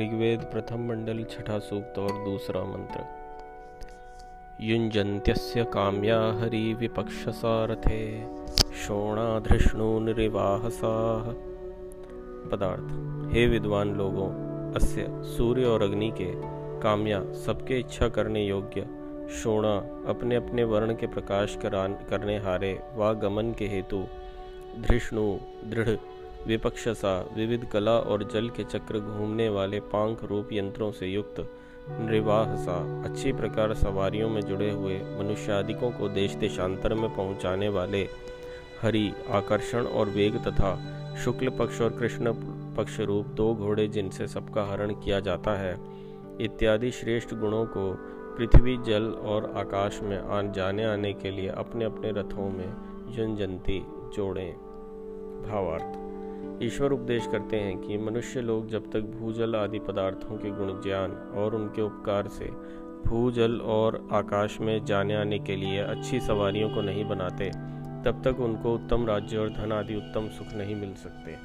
ऋग्वेद 0.00 0.48
प्रथम 0.52 0.88
मंडल 0.88 1.24
छठा 1.24 1.58
सूक्त 1.58 1.98
और 1.98 2.24
दूसरा 2.24 2.64
मंत्र। 2.64 3.00
युञ्जन्त्यस्य 4.60 5.64
काम्या 5.64 6.36
हरि 6.40 6.74
विपक्षसारथे 6.74 8.26
शोणाधृष्णुनिरिवाहसाः 8.74 11.34
पदार्थ। 12.50 13.34
हे 13.34 13.46
विद्वान 13.46 13.94
लोगों, 13.94 14.28
अस्य 14.74 15.06
सूर्य 15.08 15.64
और 15.64 15.82
अग्नि 15.82 16.12
के 16.20 16.32
काम्या 16.80 17.32
सबके 17.32 17.78
इच्छा 17.78 18.08
करने 18.08 18.46
योग्य 18.46 18.86
शोणा 19.34 19.76
अपने 20.10 20.36
अपने 20.36 20.64
वर्ण 20.64 20.94
के 20.94 21.06
प्रकाश 21.06 21.58
करने 21.62 22.38
हारे 22.38 22.80
व 22.96 23.14
गमन 23.14 23.54
के 23.58 23.68
हेतु 23.68 24.04
धृष्णु 24.80 25.38
दृढ़ 25.70 25.96
विपक्षसा 26.46 27.28
विविध 27.36 27.66
कला 27.72 27.98
और 27.98 28.24
जल 28.24 28.48
के 28.48 28.64
चक्र 28.64 28.98
घूमने 28.98 29.48
वाले 29.48 29.80
पांख 29.80 30.24
रूप 30.24 30.48
यंत्रों 30.52 30.92
से 30.92 31.06
युक्त 31.06 31.40
निर्वाहसा 31.90 33.02
अच्छी 33.04 33.32
प्रकार 33.32 33.74
सवारियों 33.74 34.28
में 34.30 34.40
जुड़े 34.40 34.70
हुए 34.70 34.98
मनुष्यादिकों 34.98 35.90
को 35.90 36.08
देश 36.08 36.34
देशांतर 36.34 36.94
में 36.94 37.14
पहुँचाने 37.16 37.68
वाले 37.68 38.08
हरि 38.82 39.12
आकर्षण 39.30 39.84
और 39.84 40.08
वेग 40.08 40.36
तथा 40.36 40.74
शुक्ल 41.24 41.48
पक्ष 41.48 41.80
और 41.80 41.90
कृष्ण 41.90 42.32
पक्ष 42.76 43.00
रूप 43.00 43.26
दो 43.26 43.54
घोड़े 43.54 43.88
जिनसे 43.88 44.26
सबका 44.28 44.64
हरण 44.64 44.92
किया 44.92 45.20
जाता 45.20 45.54
है, 45.54 45.74
इत्यादि 46.40 46.90
श्रेष्ठ 46.90 47.34
गुणों 47.34 47.66
को 47.66 47.94
पृथ्वी, 48.38 48.76
जल 48.76 49.04
और 49.04 49.52
आकाश 49.56 50.00
में 50.02 50.18
आन, 50.18 50.52
जाने 50.52 50.84
आने 50.84 51.12
के 51.12 51.30
लिए 51.30 51.48
अपने 51.48 51.84
अपने 51.84 52.10
रथों 52.10 52.50
में 52.50 52.74
जनजंती 53.16 53.80
जोड़ें। 54.14 54.52
भावार्थ। 55.50 56.03
ईश्वर 56.62 56.92
उपदेश 56.92 57.26
करते 57.26 57.56
हैं 57.56 57.78
कि 57.78 57.98
मनुष्य 57.98 58.40
लोग 58.40 58.68
जब 58.68 58.90
तक 58.90 59.00
भूजल 59.00 59.54
आदि 59.56 59.78
पदार्थों 59.78 60.36
के 60.36 60.50
गुण 60.50 60.72
ज्ञान 60.82 61.10
और 61.10 61.54
उनके 61.54 61.82
उपकार 61.82 62.28
से 62.28 62.50
भूजल 63.06 63.60
और 63.60 64.08
आकाश 64.12 64.58
में 64.60 64.84
जाने 64.84 65.14
आने 65.14 65.38
के 65.38 65.56
लिए 65.56 65.78
अच्छी 65.78 66.20
सवारियों 66.20 66.68
को 66.70 66.80
नहीं 66.80 67.04
बनाते, 67.04 67.50
तब 68.04 68.22
तक 68.24 68.40
उनको 68.40 68.74
उत्तम 68.74 69.06
राज्य 69.06 69.36
और 69.36 69.48
धन 69.48 69.72
आदि 69.72 69.94
उत्तम 69.94 70.28
सुख 70.28 70.54
नहीं 70.54 70.76
मिल 70.76 70.94
सकते। 70.94 71.36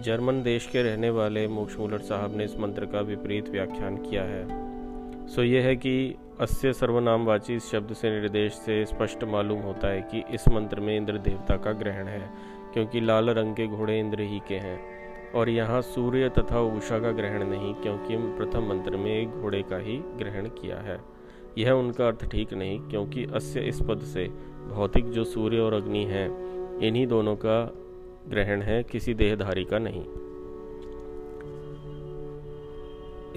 जर्मन 0.00 0.42
देश 0.42 0.66
के 0.66 0.82
रहने 0.82 1.10
वाले 1.10 1.48
मोक्षमूलर 1.48 1.98
साहब 1.98 2.36
ने 2.36 2.44
इस 2.44 2.58
मंत्र 2.58 2.86
का 2.86 3.00
विपरीत 3.00 3.48
व्याख्यान 3.48 3.96
किया 3.96 4.22
है। 4.22 5.26
सो 5.26 5.42
यह 5.42 5.64
है 5.64 5.76
कि 5.76 6.14
अस्य 6.40 6.72
सर्वनामवाची 6.72 7.54
इस 7.54 7.70
शब्द 7.70 7.92
से 7.92 8.10
निर्देश 8.10 8.52
से 8.52 8.84
स्पष्ट 8.84 9.24
मालूम 9.24 9.60
होता 9.60 9.88
है 9.88 10.02
कि 10.02 10.22
इस 10.34 10.48
मंत्र 10.48 10.80
में 10.80 10.96
इंद्र 10.96 11.18
देवता 11.18 11.56
का 11.56 11.72
ग्रहण 11.72 12.06
है। 12.06 12.30
क्योंकि 12.74 13.00
लाल 13.00 13.30
रंग 13.30 13.56
के 13.56 13.66
घोड़े 13.66 14.00
इंद्र 14.00 14.20
ही 14.20 14.40
के 14.48 14.54
हैं। 14.54 15.00
और 15.32 15.48
यहाँ 15.48 15.82
सूर्य 15.82 16.28
तथा 16.28 16.60
उषा 16.60 16.98
का 16.98 17.10
ग्रहण 17.12 17.48
नहीं, 17.48 17.74
क्योंकि 17.74 18.16
प्रथम 18.16 18.68
मंत्र 18.68 18.96
में 18.96 19.22
एक 19.22 19.28
घोड़े 19.28 19.62
का 19.62 19.76
ही 19.76 19.96
ग्रहण 19.98 20.46
किया 20.46 20.76
है। 20.76 21.00
यह 21.58 21.72
उनका 21.72 22.06
अर्थ 22.06 22.30
ठीक 22.30 22.52
नहीं, 22.52 22.80
क्योंकि 22.80 23.24
अस्य 23.24 23.60
इस 23.60 23.80
पद 23.82 24.00
से 24.00 24.28
भौतिक 24.68 25.10
जो 25.10 25.24
सूर्य 25.24 25.58
और 25.58 25.74
अग्नि 25.74 26.04
हैं, 26.04 26.28
इन्हीं 26.78 27.06
दोनों 27.06 27.36
का 27.36 27.74
ग्रहण 28.28 28.62
है, 28.62 28.82
किसी 28.82 29.14
देहधारी 29.14 29.64
का 29.64 29.78
नहीं। 29.78 30.04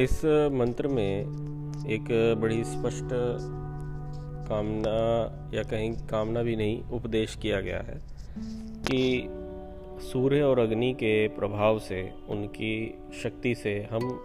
इस 0.03 0.25
मंत्र 0.53 0.87
में 0.87 1.19
एक 1.89 2.37
बड़ी 2.41 2.63
स्पष्ट 2.63 3.09
कामना 4.47 4.97
या 5.53 5.63
कहीं 5.63 5.93
कामना 5.93 6.43
भी 6.43 6.55
नहीं, 6.55 6.83
उपदेश 6.83 7.35
किया 7.35 7.61
गया 7.61 7.79
है। 7.79 8.12
कि 8.37 9.29
सूर्य 9.99 10.41
और 10.41 10.59
अग्नि 10.59 10.93
के 10.93 11.27
प्रभाव 11.27 11.79
से, 11.79 12.13
उनकी 12.29 12.97
शक्ति 13.23 13.55
से 13.55 13.87
हम 13.91 14.23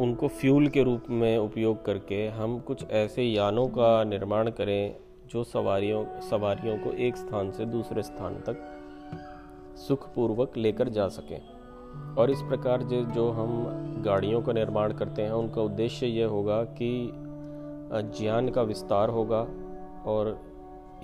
उनको 0.00 0.28
फ्यूल 0.28 0.68
के 0.68 0.82
रूप 0.82 1.04
में 1.10 1.38
उपयोग 1.38 1.84
करके 1.84 2.28
हम 2.28 2.60
कुछ 2.60 2.90
ऐसे 2.90 3.22
यानों 3.22 3.68
का 3.68 4.04
निर्माण 4.04 4.50
करें 4.50 4.96
जो 5.30 5.44
सवारियों 5.44 6.20
सवारियों 6.20 6.78
को 6.78 6.92
एक 6.92 7.16
स्थान 7.16 7.50
से 7.50 7.64
दूसरे 7.64 8.02
स्थान 8.02 8.34
तक 8.34 8.56
सुखपूर्वक 9.76 10.56
लेकर 10.56 10.88
जा 10.88 11.08
सकें। 11.08 11.40
और 12.14 12.30
इस 12.30 12.42
प्रकार 12.42 12.82
जो 12.82 13.04
जो 13.04 13.30
हम 13.30 13.64
गाड़ियों 14.04 14.42
का 14.42 14.52
निर्माण 14.52 14.92
करते 14.92 15.22
हैं, 15.22 15.30
उनका 15.30 15.62
उद्देश्य 15.62 16.06
यह 16.06 16.26
होगा 16.26 16.64
कि 16.64 17.10
ज्ञान 17.92 18.48
का 18.48 18.62
विस्तार 18.62 19.08
होगा 19.08 19.48
और 20.06 20.47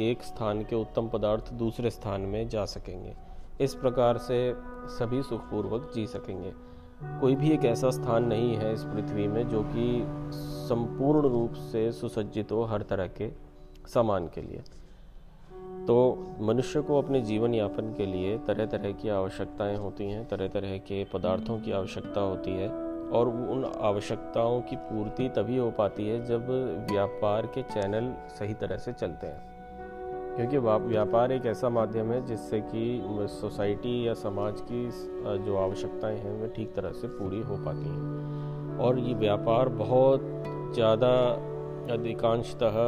एक 0.00 0.22
स्थान 0.22 0.62
के 0.62 0.76
उत्तम 0.76 1.08
पदार्थ 1.08 1.52
दूसरे 1.52 1.90
स्थान 1.90 2.20
में 2.20 2.48
जा 2.48 2.64
सकेंगे। 2.64 3.14
इस 3.60 3.74
प्रकार 3.74 4.18
से 4.18 4.54
सभी 4.86 5.22
सुखपूर्वक 5.22 5.92
जी 5.94 6.06
सकेंगे। 6.06 6.52
कोई 7.20 7.34
भी 7.34 7.50
एक 7.50 7.64
ऐसा 7.64 7.90
स्थान 7.90 8.24
नहीं 8.24 8.56
है 8.56 8.72
इस 8.72 8.84
पृथ्वी 8.84 9.26
में 9.28 9.48
जो 9.48 9.62
कि 9.62 10.04
संपूर्ण 10.34 11.28
रूप 11.28 11.52
से 11.52 11.92
सुसज्जित 11.92 12.52
हो 12.52 12.62
हर 12.62 12.82
तरह 12.82 13.06
के 13.06 13.30
सामान 13.86 14.26
के 14.26 14.42
लिए। 14.42 14.62
तो 15.86 16.26
मनुष्य 16.40 16.80
को 16.80 16.98
अपने 16.98 17.20
जीवन 17.20 17.54
यापन 17.54 17.94
के 17.94 18.06
लिए 18.06 18.38
तरह 18.38 18.66
तरह 18.66 18.92
की 18.92 19.08
आवश्यकताएँ 19.08 19.76
होती 19.76 20.04
हैं 20.04 20.28
तरह 20.28 20.48
तरह 20.48 20.78
के 20.78 21.04
पदार्थों 21.04 21.60
की 21.60 21.72
आवश्यकता 21.72 22.20
होती 22.20 22.50
है 22.50 22.68
और 23.10 23.28
उन 23.28 23.72
आवश्यकताओं 23.80 24.60
की 24.60 24.76
पूर्ति 24.76 25.28
तभी 25.28 25.56
हो 25.56 25.70
पाती 25.70 26.08
है 26.08 26.26
जब 26.26 26.46
व्यापार 26.90 27.46
के 27.46 27.62
चैनल 27.62 28.14
सही 28.28 28.54
तरह 28.54 28.76
से 28.76 28.92
चलते 28.92 29.26
हैं। 29.26 29.53
क्योंकि 30.36 30.58
व्यापार 30.58 31.32
एक 31.32 31.46
ऐसा 31.46 31.68
माध्यम 31.68 32.10
है 32.12 32.24
जिससे 32.26 32.60
कि 32.62 33.00
सोसाइटी 33.30 34.06
या 34.06 34.14
समाज 34.14 34.60
की 34.60 34.84
जो 35.44 35.56
आवश्यकताएँ 35.56 36.18
हैं 36.18 36.32
वे 36.40 36.48
ठीक 36.56 36.74
तरह 36.74 36.92
से 36.92 37.08
पूरी 37.08 37.40
हो 37.42 37.56
पाती 37.56 37.88
हैं। 37.88 38.78
और 38.78 38.98
ये 38.98 39.14
व्यापार 39.14 39.68
बहुत 39.76 40.22
ज़्यादा 40.74 41.10
अधिकांशतः 41.94 42.78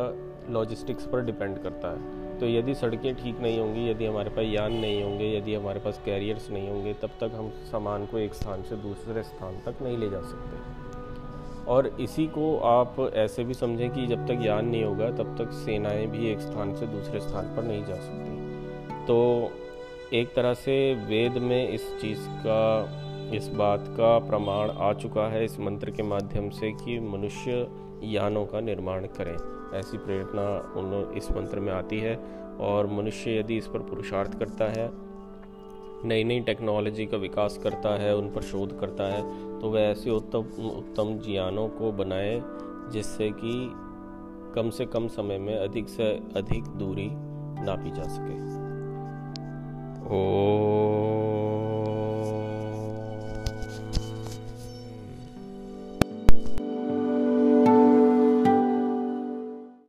लॉजिस्टिक्स 0.52 1.06
पर 1.06 1.24
डिपेंड 1.24 1.58
करता 1.58 1.90
है। 1.90 2.38
तो 2.38 2.46
यदि 2.46 2.74
सड़कें 2.74 3.14
ठीक 3.14 3.40
नहीं 3.40 3.58
होंगी, 3.60 3.88
यदि 3.90 4.06
हमारे 4.06 4.30
पास 4.30 4.44
यान 4.44 4.72
नहीं 4.72 5.02
होंगे, 5.02 5.36
यदि 5.36 5.54
हमारे 5.54 5.80
पास 5.80 6.00
कैरियर्स 6.04 6.50
नहीं 6.50 6.68
होंगे, 6.68 6.94
तब 6.94 7.10
तक 7.20 7.30
हम 7.34 7.50
सामान 7.70 8.06
को 8.06 8.18
एक 8.18 8.34
स्थान 8.34 8.62
से 8.62 8.76
दूसरे 8.76 9.22
स्थान 9.22 9.60
तक 9.66 9.82
नहीं 9.82 9.98
ले 9.98 10.10
जा 10.10 10.20
सकते। 10.22 10.85
और 11.69 11.97
इसी 12.00 12.27
को 12.27 12.59
आप 12.59 13.10
ऐसे 13.15 13.44
भी 13.44 13.54
समझें 13.54 13.91
कि 13.91 14.06
जब 14.06 14.27
तक 14.27 14.34
ज्ञान 14.34 14.69
नहीं 14.69 14.84
होगा, 14.84 15.10
तब 15.10 15.37
तक 15.38 15.50
सेनाएँ 15.50 16.06
भी 16.06 16.31
एक 16.31 16.41
स्थान 16.41 16.75
से 16.75 16.87
दूसरे 16.87 17.21
स्थान 17.21 17.56
पर 17.56 17.62
नहीं 17.65 17.84
जा 17.84 17.94
सकती। 17.94 18.37
तो 19.06 19.50
एक 20.12 20.34
तरह 20.34 20.55
से 20.55 20.94
वेद 20.94 21.32
में 21.32 21.69
इस 21.69 22.00
चीज़ 22.00 22.28
का, 22.28 22.91
इस 23.37 23.49
बात 23.49 23.84
का 23.88 24.19
प्रमाण 24.19 24.71
आ 24.71 24.93
चुका 24.93 25.28
है 25.28 25.44
इस 25.44 25.60
मंत्र 25.60 25.91
के 25.91 26.03
माध्यम 26.03 26.50
से 26.50 26.72
कि 26.72 27.00
मनुष्य 27.00 27.69
यानों 28.03 28.47
का 28.47 28.60
निर्माण 28.60 29.03
करें। 29.03 29.37
ऐसी 29.78 29.99
प्रेरणा 29.99 30.72
उन, 30.76 31.15
इस 31.16 31.32
मंत्र 31.32 31.60
में 31.60 31.72
आती 31.72 32.00
है 32.00 32.16
और 32.60 32.87
मनुष्य 32.87 33.38
यदि 33.38 33.56
इस 33.56 33.66
पर 33.66 33.78
पुरुषार्थ 33.78 34.38
करता 34.38 34.65
है 34.65 35.06
नई 36.04 36.24
नई 36.24 36.40
टेक्नोलॉजी 36.40 37.06
का 37.06 37.16
विकास 37.16 37.58
करता 37.62 37.94
है, 37.98 38.14
उन 38.16 38.30
पर 38.30 38.42
शोध 38.42 38.78
करता 38.80 39.04
है 39.04 39.22
तो 39.60 39.70
वह 39.70 39.80
ऐसे 39.80 40.10
उत्तम 40.10 40.38
उत्तम 40.68 41.18
जियानों 41.18 41.68
को 41.68 41.92
बनाए, 41.94 42.40
जिससे 42.92 43.30
कि 43.34 43.54
कम 44.54 44.70
से 44.70 44.86
कम 44.86 45.08
समय 45.08 45.38
में 45.38 45.54
अधिक 45.56 45.88
से 45.88 46.12
अधिक 46.36 46.64
दूरी 46.78 47.08
नापी 47.12 47.90
जा 47.90 48.02
सके। 48.08 48.34
ओ 50.08 51.25